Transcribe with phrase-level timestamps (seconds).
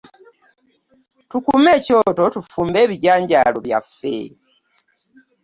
[1.31, 4.17] Tukume ekyoto tufumbe ebijanjaalo byaffe.